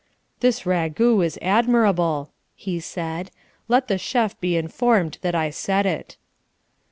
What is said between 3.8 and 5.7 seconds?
the chef be informed that I